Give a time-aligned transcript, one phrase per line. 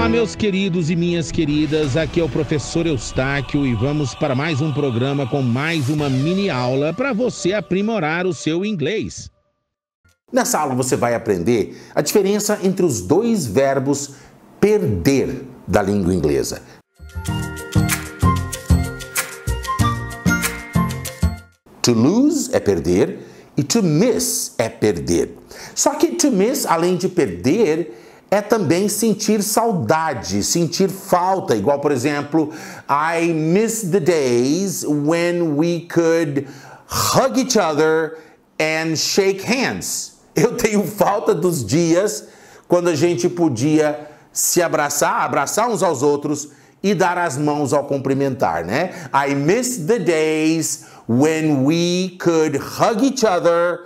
[0.00, 1.94] Olá, meus queridos e minhas queridas.
[1.94, 6.48] Aqui é o professor Eustáquio e vamos para mais um programa com mais uma mini
[6.48, 9.30] aula para você aprimorar o seu inglês.
[10.32, 14.14] Nessa aula você vai aprender a diferença entre os dois verbos
[14.58, 16.62] perder da língua inglesa.
[21.82, 23.18] To lose é perder
[23.54, 25.36] e to miss é perder.
[25.74, 31.90] Só que to miss, além de perder, é também sentir saudade, sentir falta, igual por
[31.90, 32.52] exemplo,
[32.88, 36.46] I miss the days when we could
[36.86, 38.18] hug each other
[38.58, 40.20] and shake hands.
[40.36, 42.28] Eu tenho falta dos dias
[42.68, 46.50] quando a gente podia se abraçar, abraçar uns aos outros
[46.82, 49.08] e dar as mãos ao cumprimentar, né?
[49.12, 53.80] I miss the days when we could hug each other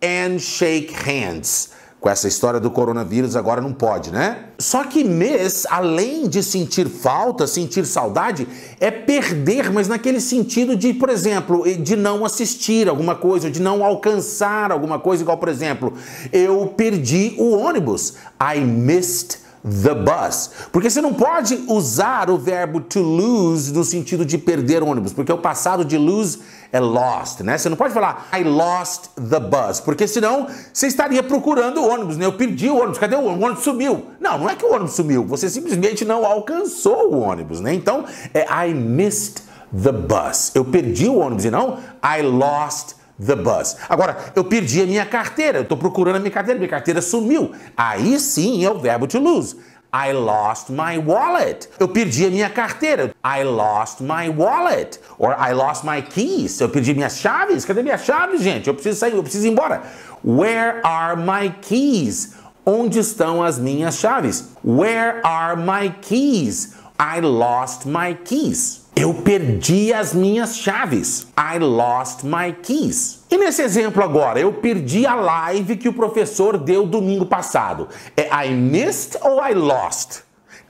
[0.00, 1.70] and shake hands.
[2.00, 4.46] Com essa história do coronavírus agora não pode, né?
[4.58, 8.48] Só que miss, além de sentir falta, sentir saudade,
[8.80, 13.84] é perder, mas naquele sentido de, por exemplo, de não assistir alguma coisa, de não
[13.84, 15.92] alcançar alguma coisa, igual, por exemplo,
[16.32, 18.14] eu perdi o ônibus.
[18.40, 20.50] I missed the bus.
[20.72, 25.32] Porque você não pode usar o verbo to lose no sentido de perder ônibus, porque
[25.32, 26.38] o passado de lose
[26.72, 27.58] é lost, né?
[27.58, 32.16] Você não pode falar I lost the bus, porque senão você estaria procurando o ônibus,
[32.16, 32.26] né?
[32.26, 33.42] Eu perdi o ônibus, cadê o ônibus?
[33.42, 34.06] O ônibus sumiu.
[34.20, 37.74] Não, não é que o ônibus sumiu, você simplesmente não alcançou o ônibus, né?
[37.74, 39.42] Então, é I missed
[39.82, 40.52] the bus.
[40.54, 42.99] Eu perdi o ônibus e não I lost the
[43.36, 43.76] bus.
[43.88, 47.52] Agora, eu perdi a minha carteira, eu estou procurando a minha carteira, minha carteira sumiu.
[47.76, 49.56] Aí sim é o verbo to lose.
[49.92, 51.68] I lost my wallet.
[51.78, 53.12] Eu perdi a minha carteira.
[53.24, 55.00] I lost my wallet.
[55.18, 56.60] Or I lost my keys.
[56.60, 57.64] Eu perdi minhas chaves.
[57.64, 58.68] Cadê minhas chaves, gente?
[58.68, 59.82] Eu preciso sair, eu preciso ir embora.
[60.24, 62.34] Where are my keys?
[62.64, 64.50] Onde estão as minhas chaves?
[64.64, 66.74] Where are my keys?
[67.02, 68.82] I lost my keys.
[68.94, 71.26] Eu perdi as minhas chaves.
[71.34, 73.24] I lost my keys.
[73.30, 77.88] E nesse exemplo agora, eu perdi a live que o professor deu domingo passado.
[78.14, 80.20] É I missed ou I lost?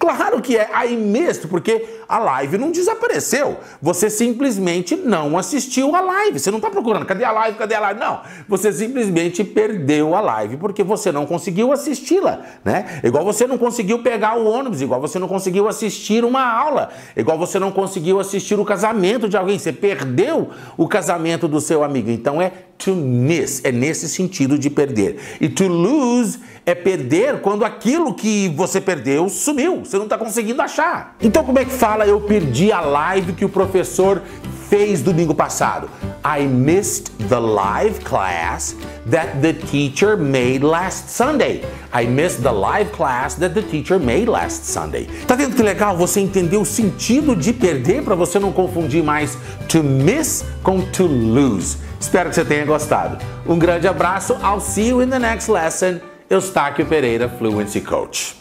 [0.01, 3.59] Claro que é I missed, porque a live não desapareceu.
[3.83, 6.39] Você simplesmente não assistiu a live.
[6.39, 8.01] Você não está procurando, cadê a live, cadê a live?
[8.01, 13.03] Não, você simplesmente perdeu a live porque você não conseguiu assisti-la, né?
[13.05, 17.37] Igual você não conseguiu pegar o ônibus, igual você não conseguiu assistir uma aula, igual
[17.37, 19.59] você não conseguiu assistir o casamento de alguém.
[19.59, 22.09] Você perdeu o casamento do seu amigo.
[22.09, 25.19] Então é to miss, é nesse sentido de perder.
[25.41, 30.61] E to lose é perder quando aquilo que você perdeu sumiu, você não está conseguindo
[30.63, 31.17] achar.
[31.21, 34.23] Então como é que fala eu perdi a live que o professor
[34.69, 35.89] fez domingo passado?
[36.25, 38.77] I missed the live class
[39.11, 41.65] that the teacher made last Sunday.
[41.93, 45.09] I missed the live class that the teacher made last Sunday.
[45.27, 49.37] Tá vendo que legal você entender o sentido de perder para você não confundir mais
[49.67, 51.79] to miss com to lose.
[52.01, 53.19] Espero que você tenha gostado.
[53.47, 54.33] Um grande abraço.
[54.43, 56.01] I'll see you in the next lesson.
[56.31, 58.40] Eustáquio Pereira, Fluency Coach.